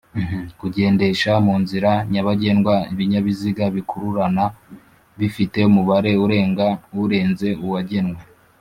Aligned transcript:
kugendesha 0.59 1.31
munzira 1.45 1.91
nyabagendwa 2.11 2.75
ibinybiziga 2.93 3.65
bikururana 3.75 4.45
bifite 5.19 5.59
Umubare 5.69 6.11
urenga 6.25 6.67
urenze 7.03 7.49
uwagenwe 7.65 8.19